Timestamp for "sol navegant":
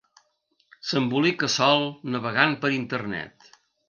1.55-2.57